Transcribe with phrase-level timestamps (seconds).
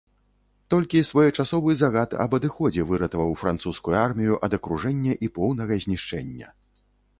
[0.73, 6.47] Толькі своечасовы загад аб адыходзе выратаваў французскую армію ад акружэння і поўнага знішчэння.